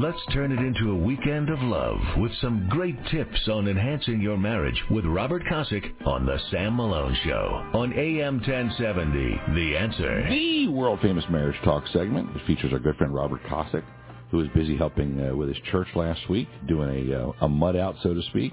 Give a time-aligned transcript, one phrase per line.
[0.00, 4.36] Let's turn it into a weekend of love with some great tips on enhancing your
[4.36, 9.40] marriage with Robert Kosick on The Sam Malone Show on AM 1070.
[9.56, 10.28] The Answer.
[10.30, 12.28] The world famous marriage talk segment.
[12.36, 13.82] It features our good friend Robert Kosick,
[14.30, 17.74] who was busy helping uh, with his church last week, doing a, uh, a mud
[17.74, 18.52] out, so to speak.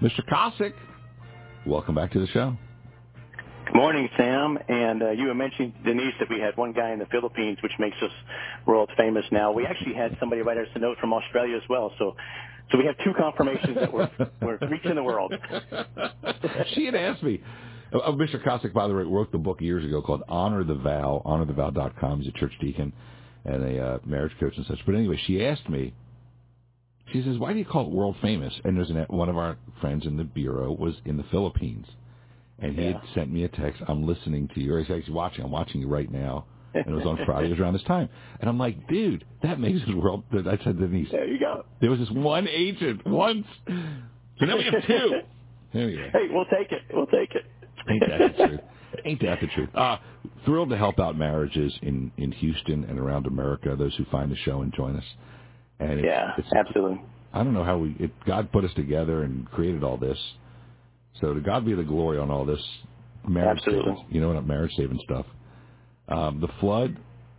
[0.00, 0.20] Mr.
[0.30, 0.74] Kosick,
[1.66, 2.56] welcome back to the show.
[3.68, 4.58] Good morning, Sam.
[4.68, 7.72] And uh, you were mentioning, Denise, that we had one guy in the Philippines, which
[7.78, 8.10] makes us
[8.64, 9.52] world famous now.
[9.52, 11.92] We actually had somebody write us a note from Australia as well.
[11.98, 12.16] So,
[12.72, 14.08] so we have two confirmations that we're,
[14.40, 15.34] we're reaching the world.
[16.74, 17.42] she had asked me.
[17.92, 18.42] Uh, Mr.
[18.42, 22.22] Kosick, by the way, wrote the book years ago called Honor the Vow, honorthevow.com.
[22.22, 22.94] He's a church deacon
[23.44, 24.78] and a uh, marriage coach and such.
[24.86, 25.92] But anyway, she asked me,
[27.12, 28.54] she says, why do you call it world famous?
[28.64, 31.86] And there's one of our friends in the bureau was in the Philippines
[32.58, 32.92] and he yeah.
[32.92, 33.82] had sent me a text.
[33.86, 34.74] I'm listening to you.
[34.74, 35.44] Or he's actually watching.
[35.44, 36.46] I'm watching you right now.
[36.74, 37.46] And it was on Friday.
[37.46, 38.08] It was around this time.
[38.40, 40.24] And I'm like, dude, that makes this world.
[40.32, 41.64] I said to Denise, there you go.
[41.80, 43.46] There was this one agent once.
[43.66, 45.20] So now we have two.
[45.74, 46.10] Anyway.
[46.12, 46.82] Hey, we'll take it.
[46.92, 47.44] We'll take it.
[47.88, 48.60] Ain't that the truth?
[49.04, 49.68] Ain't that the truth?
[49.74, 49.98] Uh,
[50.44, 54.36] thrilled to help out marriages in, in Houston and around America, those who find the
[54.36, 55.04] show and join us.
[55.78, 57.00] And it's, yeah, it's, absolutely.
[57.32, 60.18] I don't know how we, it, God put us together and created all this
[61.20, 62.62] so to God be the glory on all this
[63.26, 63.92] marriage Absolutely.
[63.92, 65.26] saving, you know, marriage saving stuff.
[66.08, 66.96] Um, the flood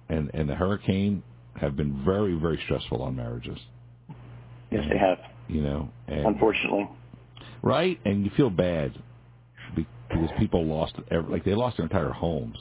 [0.10, 1.24] and and the hurricane
[1.56, 3.58] have been very very stressful on marriages.
[4.72, 5.18] Yes, they have.
[5.48, 6.90] You know, and, unfortunately.
[7.62, 8.94] Right, and you feel bad
[9.76, 10.96] because people lost
[11.30, 12.58] like they lost their entire homes.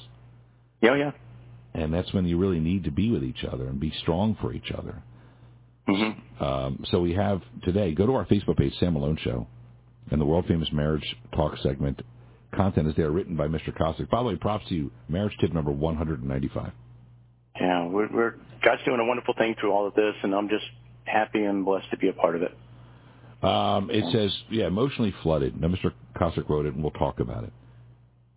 [0.81, 1.11] Yeah, yeah.
[1.75, 4.53] And that's when you really need to be with each other and be strong for
[4.53, 5.03] each other.
[5.89, 6.45] Mm-hmm.
[6.45, 7.95] Um, so we have today.
[7.95, 9.47] Go to our Facebook page, Sam Malone Show
[10.11, 12.03] and the world famous marriage talk segment.
[12.55, 13.77] Content is there written by Mr.
[13.77, 14.09] Kosick.
[14.09, 14.91] By the way, props to you.
[15.09, 16.73] Marriage tip number 195.
[17.61, 18.35] Yeah, we're, we're
[18.65, 20.65] God's doing a wonderful thing through all of this, and I'm just
[21.05, 22.57] happy and blessed to be a part of it.
[23.45, 25.61] Um, it says, yeah, emotionally flooded.
[25.61, 25.93] Now, Mr.
[26.17, 27.53] Kosick wrote it, and we'll talk about it.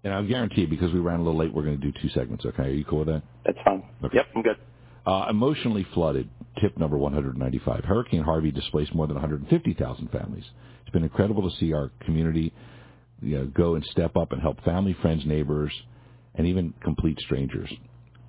[0.04, 2.46] And I'll guarantee, because we ran a little late, we're going to do two segments.
[2.46, 3.22] Okay, are you cool with that?
[3.46, 3.84] That's fine.
[4.04, 4.18] Okay.
[4.18, 4.58] Yep, I'm good.
[5.06, 6.30] Uh, emotionally flooded.
[6.62, 7.86] Tip number 195.
[7.86, 10.44] Hurricane Harvey displaced more than 150,000 families.
[10.82, 12.54] It's been incredible to see our community
[13.22, 15.72] you know, go and step up and help family, friends, neighbors,
[16.36, 17.72] and even complete strangers.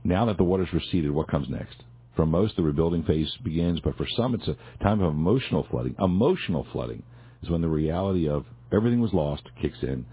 [0.04, 1.76] Now that the water's receded, what comes next?
[2.16, 5.96] For most, the rebuilding phase begins, but for some, it's a time of emotional flooding.
[5.98, 7.02] Emotional flooding
[7.42, 10.04] is when the reality of everything was lost kicks in.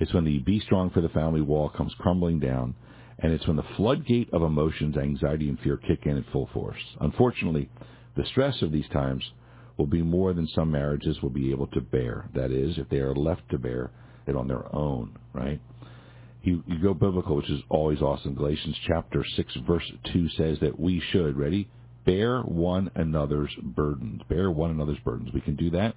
[0.00, 2.74] It's when the be strong for the family wall comes crumbling down,
[3.18, 6.80] and it's when the floodgate of emotions, anxiety, and fear kick in at full force.
[7.00, 7.68] Unfortunately,
[8.16, 9.22] the stress of these times
[9.76, 12.28] will be more than some marriages will be able to bear.
[12.34, 13.90] That is, if they are left to bear
[14.26, 15.60] it on their own, right?
[16.42, 18.34] You, you go biblical, which is always awesome.
[18.34, 21.68] Galatians chapter 6, verse 2 says that we should, ready?
[22.04, 24.22] Bear one another's burdens.
[24.28, 25.30] Bear one another's burdens.
[25.34, 25.96] We can do that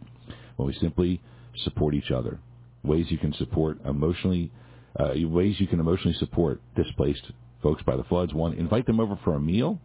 [0.55, 1.21] when we simply
[1.63, 2.39] support each other.
[2.83, 4.51] Ways you can support emotionally,
[4.99, 7.31] uh, ways you can emotionally support displaced
[7.63, 8.33] folks by the floods.
[8.33, 9.79] One, invite them over for a meal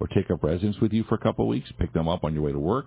[0.00, 1.70] or take up residence with you for a couple of weeks.
[1.78, 2.86] Pick them up on your way to work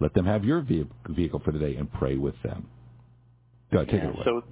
[0.00, 2.66] let them have your vehicle for the day and pray with them.
[3.70, 4.22] Go ahead, take yeah, it away.
[4.24, 4.42] So,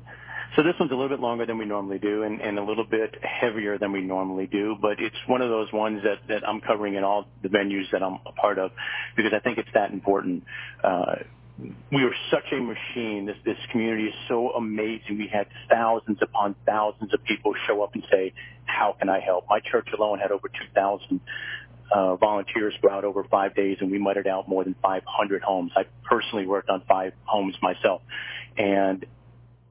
[0.56, 2.84] so this one's a little bit longer than we normally do and, and a little
[2.84, 6.60] bit heavier than we normally do, but it's one of those ones that, that I'm
[6.60, 8.70] covering in all the venues that I'm a part of
[9.16, 10.44] because I think it's that important.
[10.84, 11.16] Uh,
[11.58, 13.26] we are such a machine.
[13.26, 15.18] This this community is so amazing.
[15.18, 18.32] We had thousands upon thousands of people show up and say,
[18.64, 21.20] "How can I help?" My church alone had over 2,000
[21.90, 25.72] uh, volunteers go out over five days, and we mudded out more than 500 homes.
[25.74, 28.02] I personally worked on five homes myself,
[28.56, 29.04] and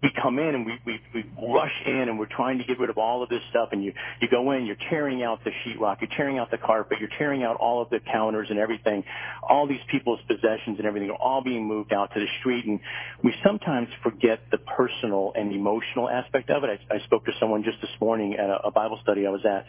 [0.03, 2.89] we come in and we, we, we rush in and we're trying to get rid
[2.91, 3.91] of all of this stuff and you,
[4.21, 7.43] you go in, you're tearing out the sheetrock, you're tearing out the carpet, you're tearing
[7.43, 9.03] out all of the counters and everything.
[9.41, 12.79] All these people's possessions and everything are all being moved out to the street and
[13.23, 16.79] we sometimes forget the personal and emotional aspect of it.
[16.91, 19.45] I, I spoke to someone just this morning at a, a Bible study I was
[19.45, 19.65] at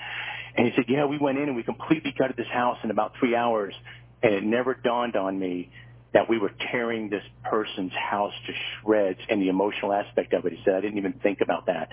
[0.57, 3.13] and he said, yeah, we went in and we completely gutted this house in about
[3.19, 3.73] three hours
[4.23, 5.71] and it never dawned on me
[6.13, 10.53] that we were tearing this person's house to shreds and the emotional aspect of it.
[10.53, 11.91] He said, I didn't even think about that.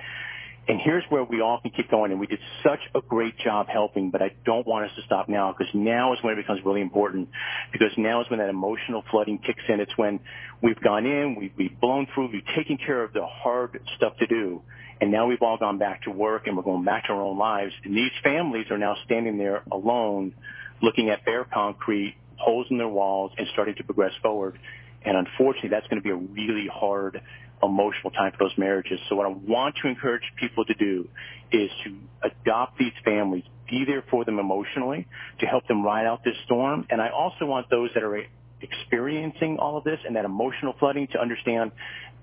[0.67, 2.11] And here's where we all can keep going.
[2.11, 5.29] And we did such a great job helping, but I don't want us to stop
[5.29, 7.29] now because now is when it becomes really important
[7.71, 9.79] because now is when that emotional flooding kicks in.
[9.79, 10.19] It's when
[10.63, 14.27] we've gone in, we've, we've blown through, we've taken care of the hard stuff to
[14.27, 14.63] do.
[14.99, 17.37] And now we've all gone back to work and we're going back to our own
[17.37, 17.73] lives.
[17.83, 20.33] And these families are now standing there alone
[20.81, 24.57] looking at bare concrete holes in their walls and starting to progress forward.
[25.03, 27.21] And unfortunately, that's going to be a really hard
[27.63, 28.99] emotional time for those marriages.
[29.09, 31.07] So what I want to encourage people to do
[31.51, 35.07] is to adopt these families, be there for them emotionally
[35.39, 36.85] to help them ride out this storm.
[36.89, 38.23] And I also want those that are
[38.61, 41.71] experiencing all of this and that emotional flooding to understand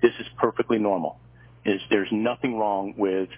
[0.00, 1.18] this is perfectly normal.
[1.64, 3.28] Is there's nothing wrong with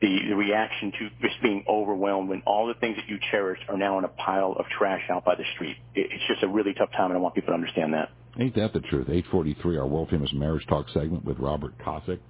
[0.00, 3.76] the, the reaction to just being overwhelmed when all the things that you cherished are
[3.76, 5.76] now in a pile of trash out by the street.
[5.94, 8.10] It, it's just a really tough time, and I want people to understand that.
[8.38, 9.08] Ain't that the truth?
[9.08, 12.20] 843, our world famous marriage talk segment with Robert Kosick.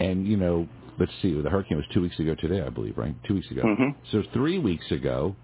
[0.00, 0.68] And, you know,
[0.98, 3.14] let's see, the hurricane was two weeks ago today, I believe, right?
[3.26, 3.62] Two weeks ago.
[3.62, 3.98] Mm-hmm.
[4.12, 5.36] So three weeks ago,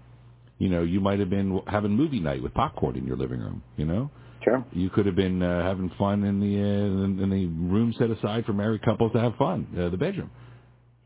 [0.59, 3.63] you know, you might have been having movie night with popcorn in your living room,
[3.77, 4.11] you know?
[4.43, 4.63] Sure.
[4.71, 8.45] You could have been uh, having fun in the uh, in the room set aside
[8.45, 10.29] for married couples to have fun, uh, the bedroom,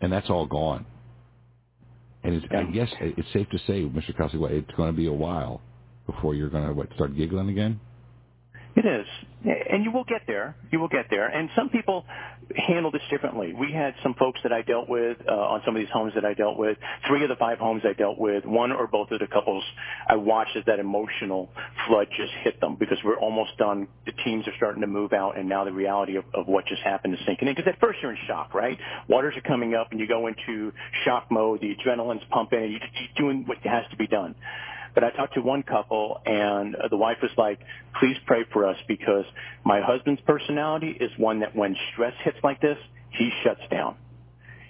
[0.02, 0.86] and that's all gone.
[2.24, 4.16] And it's, I guess it's safe to say, Mr.
[4.16, 5.62] Kosick, it's going to be a while
[6.06, 7.80] before you're going to what start giggling again.
[8.76, 9.06] It is.
[9.72, 10.56] And you will get there.
[10.72, 11.28] You will get there.
[11.28, 12.06] And some people
[12.56, 13.54] handle this differently.
[13.54, 16.26] We had some folks that I dealt with uh, on some of these homes that
[16.26, 16.78] I dealt with.
[17.08, 19.64] Three of the five homes I dealt with, one or both of the couples,
[20.08, 21.50] I watched as that emotional
[21.88, 23.88] flood just hit them because we're almost done.
[24.06, 26.82] The teams are starting to move out, and now the reality of, of what just
[26.82, 27.56] happened is sinking in.
[27.56, 28.78] Because at first you're in shock, right?
[29.08, 30.72] Waters are coming up, and you go into
[31.06, 31.62] shock mode.
[31.62, 32.82] The adrenaline's pumping, and you're
[33.18, 34.36] doing what has to be done.
[34.94, 37.60] But I talked to one couple and uh, the wife was like,
[38.00, 39.26] please pray for us because
[39.64, 42.78] my husband's personality is one that when stress hits like this,
[43.12, 43.96] he shuts down.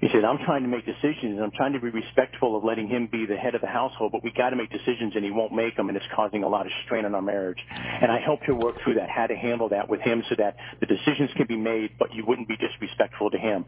[0.01, 2.87] He said, I'm trying to make decisions and I'm trying to be respectful of letting
[2.87, 5.31] him be the head of the household, but we got to make decisions and he
[5.31, 7.59] won't make them and it's causing a lot of strain on our marriage.
[7.69, 10.55] And I helped her work through that, how to handle that with him so that
[10.79, 13.65] the decisions can be made, but you wouldn't be disrespectful to him.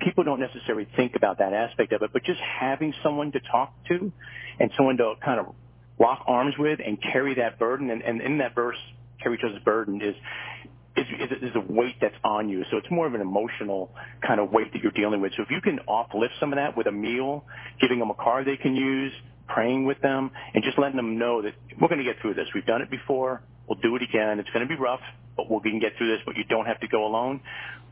[0.00, 3.74] People don't necessarily think about that aspect of it, but just having someone to talk
[3.88, 4.10] to
[4.58, 5.54] and someone to kind of
[5.98, 7.90] lock arms with and carry that burden.
[7.90, 8.76] And, in that verse,
[9.22, 10.14] carry each other's burden is,
[10.96, 12.64] is, a weight that's on you.
[12.70, 13.90] So it's more of an emotional
[14.26, 15.32] kind of weight that you're dealing with.
[15.36, 17.44] So if you can uplift some of that with a meal,
[17.80, 19.12] giving them a car they can use,
[19.48, 22.46] praying with them, and just letting them know that we're going to get through this.
[22.54, 23.42] We've done it before.
[23.68, 24.38] We'll do it again.
[24.38, 25.00] It's going to be rough,
[25.36, 27.40] but we can get through this, but you don't have to go alone.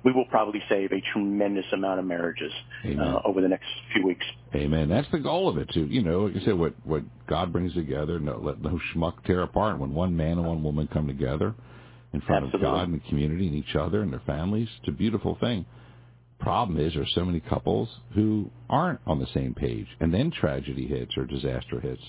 [0.04, 2.50] We will probably save a tremendous amount of marriages
[2.84, 4.24] uh, over the next few weeks.
[4.54, 4.88] Amen.
[4.88, 5.86] That's the goal of it, too.
[5.86, 9.42] You know, like I said, what what God brings together, no, let no schmuck tear
[9.42, 9.78] apart.
[9.78, 11.54] When one man and one woman come together
[12.12, 12.68] in front Absolutely.
[12.68, 15.64] of God and the community and each other and their families, it's a beautiful thing.
[16.40, 20.88] Problem is, there's so many couples who aren't on the same page, and then tragedy
[20.88, 22.02] hits or disaster hits,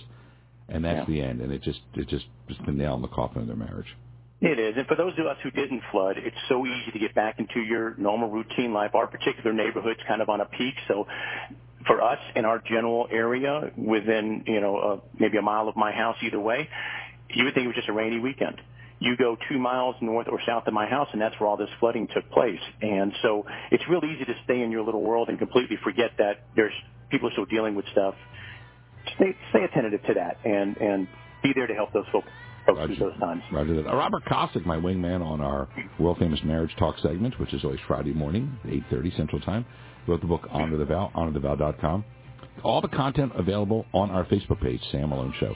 [0.67, 1.13] and that's Yeah.
[1.15, 1.41] the end.
[1.41, 3.95] And it just it just just the nail in the coffin of their marriage.
[4.43, 4.75] It is.
[4.75, 7.61] And for those of us who didn't flood, it's so easy to get back into
[7.61, 8.93] your normal routine life.
[8.93, 10.73] Our particular neighborhood's kind of on a peak.
[10.89, 11.07] So
[11.87, 15.93] for us in our general area within, you know, uh, maybe a mile of my
[15.93, 16.67] house either way,
[17.29, 18.59] you would think it was just a rainy weekend.
[18.99, 21.69] You go two miles north or south of my house, and that's where all this
[21.79, 22.59] flooding took place.
[22.81, 26.47] And so it's real easy to stay in your little world and completely forget that
[26.53, 26.73] there's
[27.09, 28.15] people still dealing with stuff.
[29.15, 31.07] Stay, stay attentive to that and, and
[31.41, 32.27] be there to help those folks
[32.65, 33.41] folks through those times.
[33.51, 33.89] Roger that.
[33.89, 35.67] Uh, Robert Kosick, my wingman on our
[35.99, 39.65] world famous marriage talk segment, which is always Friday morning, 8.30 Central Time,
[40.07, 42.05] wrote the book Honor the Vow, honorthevow.com.
[42.63, 45.55] All the content available on our Facebook page, Sam Malone Show.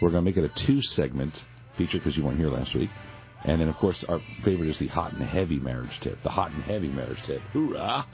[0.00, 1.32] We're going to make it a two-segment
[1.78, 2.90] feature because you weren't here last week.
[3.44, 6.18] And then, of course, our favorite is the hot and heavy marriage tip.
[6.22, 7.40] The hot and heavy marriage tip.
[7.52, 8.06] Hoorah!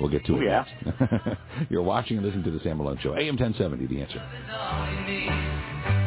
[0.00, 0.64] We'll get to it Ooh, yeah.
[0.84, 1.38] next.
[1.70, 3.14] You're watching and listening to the Sam Malone Show.
[3.14, 6.01] AM 1070, The Answer.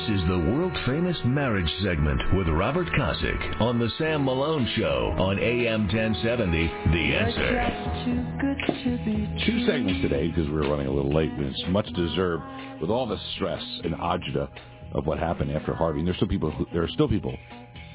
[0.00, 5.14] This is the world famous marriage segment with Robert Kosick on the Sam Malone Show
[5.18, 6.66] on AM 1070.
[6.92, 7.52] The answer.
[9.44, 12.42] Two segments today because we're running a little late, and it's much deserved
[12.80, 14.48] with all the stress and agita
[14.94, 15.98] of what happened after Harvey.
[15.98, 16.50] And there's still people.
[16.50, 17.36] Who, there are still people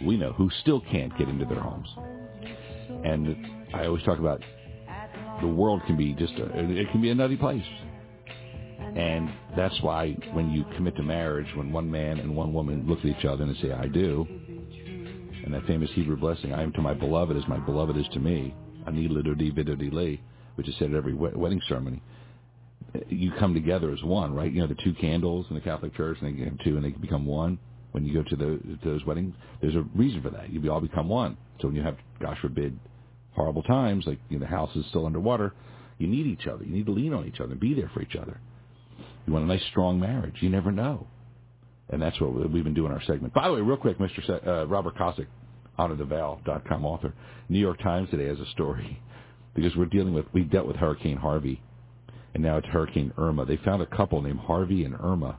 [0.06, 1.88] we know who still can't get into their homes.
[3.04, 3.36] And
[3.74, 4.44] I always talk about
[5.42, 7.66] the world can be just a, it can be a nutty place.
[8.96, 13.00] And that's why when you commit to marriage, when one man and one woman look
[13.00, 14.26] at each other and say, I do,
[15.44, 18.20] and that famous Hebrew blessing, I am to my beloved as my beloved is to
[18.20, 18.54] me,
[20.56, 22.02] which is said at every wedding ceremony,
[23.10, 24.52] you come together as one, right?
[24.52, 26.92] You know, the two candles in the Catholic Church, and they get two, and they
[26.92, 27.60] become one.
[27.92, 30.52] When you go to, the, to those weddings, there's a reason for that.
[30.52, 31.38] You all become one.
[31.62, 32.78] So when you have, gosh forbid,
[33.32, 35.54] horrible times, like you know, the house is still underwater,
[35.98, 36.64] you need each other.
[36.64, 38.40] You need to lean on each other be there for each other.
[39.28, 40.36] You want a nice, strong marriage.
[40.42, 41.08] You never know.
[41.90, 43.34] and that's what we've been doing our segment.
[43.34, 44.26] By the way, real quick, Mr.
[44.26, 45.28] Se- uh, Robert Kosick,
[45.78, 47.14] com author,
[47.50, 49.02] New York Times today has a story
[49.56, 51.62] because we're dealing with we dealt with Hurricane Harvey,
[52.34, 53.46] and now it's Hurricane Irma.
[53.46, 55.38] They found a couple named Harvey and Irma.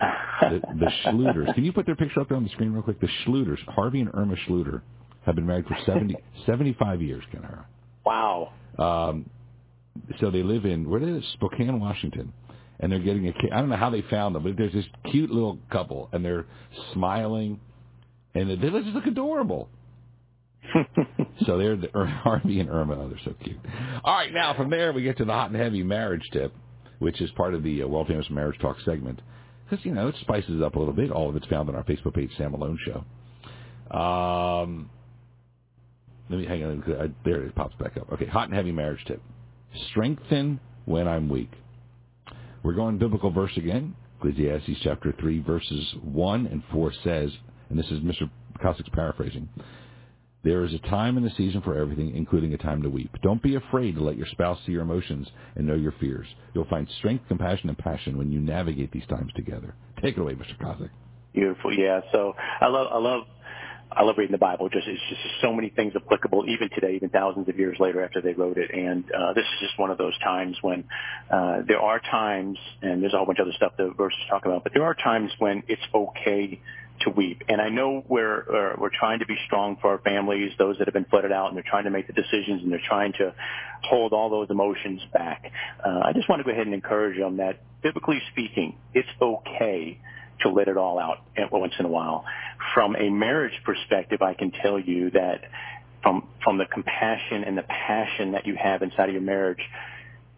[0.00, 1.54] The, the Schluters.
[1.54, 3.00] Can you put their picture up there on the screen real quick?
[3.00, 4.82] The Schluters, Harvey and Irma Schluter,
[5.24, 6.14] have been married for 70,
[6.46, 7.42] 75 years, Ken
[8.04, 8.52] Wow.
[8.78, 9.30] Um,
[10.20, 11.24] so they live in where is it?
[11.32, 12.32] Spokane, Washington,
[12.80, 13.32] and they're getting a.
[13.52, 16.46] I don't know how they found them, but there's this cute little couple, and they're
[16.92, 17.60] smiling,
[18.34, 19.68] and they just look adorable.
[21.46, 22.94] so they're the Harvey and Irma.
[22.98, 23.58] Oh, they're so cute.
[24.04, 26.52] All right, now from there we get to the hot and heavy marriage tip,
[26.98, 29.20] which is part of the uh, world famous marriage talk segment.
[29.68, 31.10] Because you know it spices it up a little bit.
[31.10, 33.04] All of it's found on our Facebook page, Sam Malone Show.
[33.96, 34.90] Um,
[36.28, 36.84] let me hang on.
[37.00, 38.12] I, there it pops back up.
[38.12, 39.22] Okay, hot and heavy marriage tip:
[39.90, 41.50] strengthen when I'm weak.
[42.66, 43.94] We're going biblical verse again.
[44.18, 47.30] Ecclesiastes chapter three, verses one and four says,
[47.70, 48.28] and this is Mr.
[48.60, 49.48] Kosick's paraphrasing.
[50.42, 53.12] There is a time and a season for everything, including a time to weep.
[53.22, 56.26] Don't be afraid to let your spouse see your emotions and know your fears.
[56.54, 59.76] You'll find strength, compassion, and passion when you navigate these times together.
[60.02, 60.58] Take it away, Mr.
[60.60, 60.90] Kosick.
[61.34, 62.00] Beautiful, yeah.
[62.10, 63.22] So I love, I love
[63.90, 64.68] I love reading the Bible.
[64.68, 68.20] Just it's just so many things applicable, even today, even thousands of years later after
[68.20, 68.70] they wrote it.
[68.72, 70.84] And uh, this is just one of those times when
[71.30, 74.44] uh, there are times, and there's a whole bunch of other stuff the verses talk
[74.44, 76.60] about, but there are times when it's okay
[77.00, 77.42] to weep.
[77.48, 80.86] And I know we're uh, we're trying to be strong for our families, those that
[80.86, 83.34] have been flooded out, and they're trying to make the decisions, and they're trying to
[83.82, 85.52] hold all those emotions back.
[85.84, 89.98] Uh, I just want to go ahead and encourage them that, biblically speaking, it's okay
[90.40, 91.18] to let it all out
[91.50, 92.24] once in a while.
[92.74, 95.42] From a marriage perspective, I can tell you that
[96.02, 99.60] from from the compassion and the passion that you have inside of your marriage,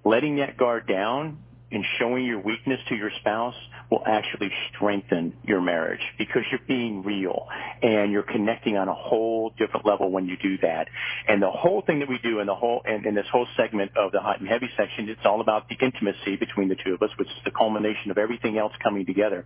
[0.05, 1.39] letting that guard down
[1.71, 3.55] and showing your weakness to your spouse
[3.91, 7.47] will actually strengthen your marriage because you're being real
[7.83, 10.89] and you're connecting on a whole different level when you do that.
[11.27, 13.93] And the whole thing that we do in the whole in, in this whole segment
[13.97, 17.03] of the hot and heavy section, it's all about the intimacy between the two of
[17.03, 19.45] us, which is the culmination of everything else coming together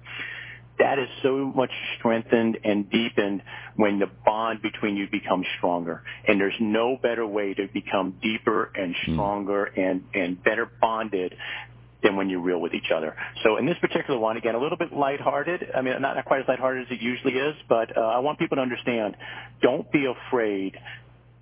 [0.79, 3.43] that is so much strengthened and deepened
[3.77, 6.03] when the bond between you becomes stronger.
[6.27, 9.13] And there's no better way to become deeper and hmm.
[9.13, 9.91] stronger mm.
[9.91, 11.35] and, and better bonded
[12.03, 13.15] than when you're real with each other.
[13.43, 15.71] So in this particular one, again, a little bit lighthearted.
[15.75, 18.57] I mean, not, quite as lighthearted as it usually is, but uh, I want people
[18.57, 19.17] to understand,
[19.61, 20.77] don't be afraid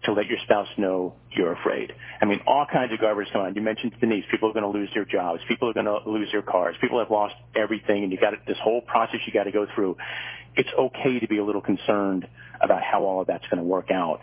[0.05, 1.93] to let your spouse know you're afraid.
[2.23, 3.55] I mean, all kinds of garbage come on.
[3.55, 4.25] You mentioned Denise.
[4.31, 5.43] People are going to lose their jobs.
[5.47, 6.75] People are going to lose their cars.
[6.81, 9.97] People have lost everything, and you got this whole process you got to go through.
[10.57, 12.26] It's okay to be a little concerned
[12.61, 14.21] about how all of that's going to work out.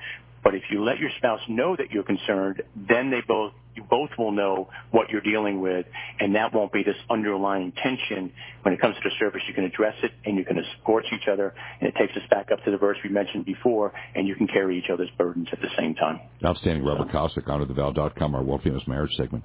[0.47, 4.11] But if you let your spouse know that you're concerned, then they both you both
[4.17, 5.85] will know what you're dealing with,
[6.21, 8.31] and that won't be this underlying tension.
[8.61, 11.27] When it comes to the surface, you can address it and you can escort each
[11.29, 14.35] other, and it takes us back up to the verse we mentioned before, and you
[14.35, 16.21] can carry each other's burdens at the same time.
[16.45, 17.17] Outstanding, Robert so.
[17.17, 19.43] Kosick, HonorTheVow.com, our world famous marriage segment.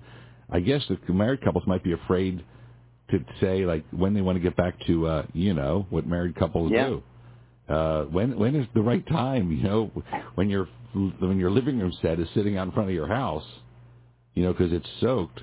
[0.50, 2.44] I guess the married couples might be afraid
[3.11, 6.37] to say like when they want to get back to uh, you know what married
[6.37, 6.87] couples yeah.
[6.87, 7.02] do.
[7.72, 9.50] Uh, when when is the right time?
[9.50, 9.90] You know,
[10.34, 13.44] when your when your living room set is sitting out in front of your house,
[14.34, 15.40] you know, because it's soaked.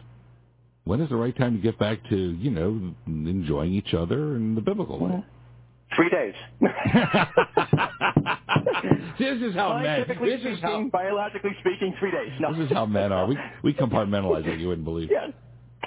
[0.84, 4.54] When is the right time to get back to, you know, enjoying each other in
[4.56, 5.24] the biblical way?
[5.96, 6.36] Three days.
[9.20, 10.06] this is how men.
[10.22, 12.32] This is how biologically speaking, three days.
[12.40, 12.54] No.
[12.54, 13.26] This is how men are.
[13.26, 15.10] We we compartmentalize like you wouldn't believe.
[15.20, 15.28] Yeah.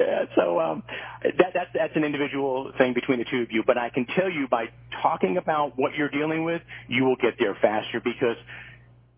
[0.00, 0.82] Yeah, so um,
[1.22, 3.62] that, that's that's an individual thing between the two of you.
[3.66, 4.66] But I can tell you by
[5.02, 8.36] talking about what you're dealing with, you will get there faster because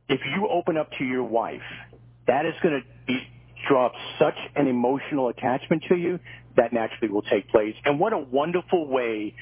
[0.08, 1.62] if you open up to your wife,
[2.26, 3.14] that is going to
[3.68, 6.18] draw up such an emotional attachment to you
[6.56, 7.74] that naturally will take place.
[7.84, 9.34] And what a wonderful way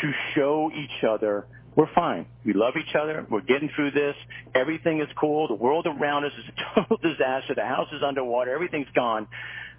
[0.00, 1.46] to show each other
[1.78, 2.26] we're fine.
[2.44, 3.24] We love each other.
[3.30, 4.16] We're getting through this.
[4.52, 5.46] Everything is cool.
[5.46, 7.54] The world around us is a total disaster.
[7.54, 8.52] The house is underwater.
[8.52, 9.28] Everything's gone.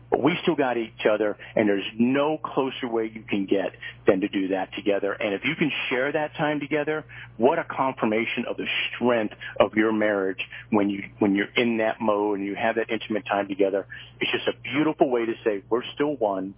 [0.10, 3.74] But we still got each other, and there's no closer way you can get
[4.08, 5.14] than to do that together.
[5.14, 7.06] And if you can share that time together,
[7.38, 10.40] what a confirmation of the strength of your marriage
[10.72, 13.86] when you when you're in that mode and you have that intimate time together.
[14.20, 16.56] It's just a beautiful way to say we're still one,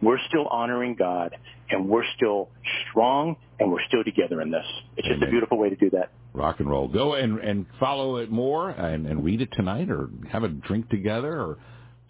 [0.00, 1.36] we're still honoring God,
[1.70, 2.50] and we're still
[2.88, 4.66] strong, and we're still together in this.
[4.96, 5.28] It's just Amen.
[5.28, 6.88] a beautiful way to do that rock and roll.
[6.88, 10.88] Go and and follow it more and, and read it tonight, or have a drink
[10.88, 11.58] together, or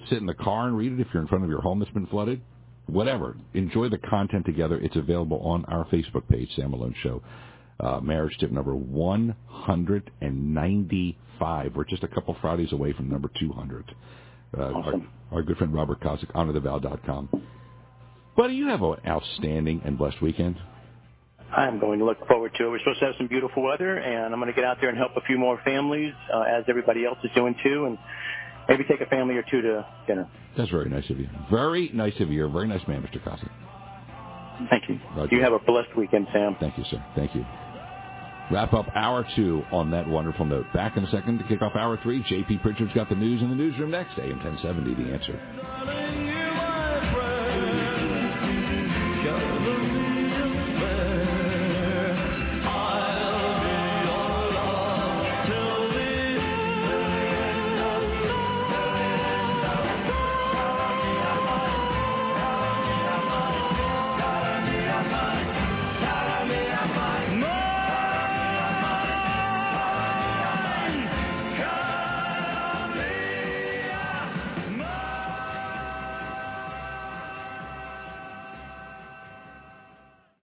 [0.08, 1.92] sit in the car and read it if you're in front of your home that's
[1.92, 2.40] been flooded.
[2.86, 3.36] Whatever.
[3.54, 4.76] Enjoy the content together.
[4.78, 7.22] It's available on our Facebook page, Sam Malone Show.
[7.80, 11.74] Uh, marriage tip number 195.
[11.74, 13.94] We're just a couple Fridays away from number 200.
[14.56, 15.08] Uh, awesome.
[15.30, 17.28] our, our, good friend Robert Kosick, HonorTheVow.com.
[18.36, 20.58] Buddy, you have an outstanding and blessed weekend.
[21.56, 22.70] I'm going to look forward to it.
[22.70, 24.96] We're supposed to have some beautiful weather, and I'm going to get out there and
[24.96, 27.98] help a few more families, uh, as everybody else is doing too, and
[28.68, 30.28] maybe take a family or two to dinner.
[30.56, 31.28] That's very nice of you.
[31.50, 32.36] Very nice of you.
[32.36, 33.22] You're a very nice man, Mr.
[33.22, 33.50] Kosick.
[34.70, 35.00] Thank you.
[35.16, 35.34] Roger.
[35.34, 36.56] You have a blessed weekend, Sam.
[36.60, 37.04] Thank you, sir.
[37.16, 37.44] Thank you.
[38.50, 40.66] Wrap up hour two on that wonderful note.
[40.74, 42.22] Back in a second to kick off hour three.
[42.28, 42.58] J.P.
[42.58, 44.18] Pritchard's got the news in the newsroom next.
[44.18, 46.01] AM 1070, The Answer.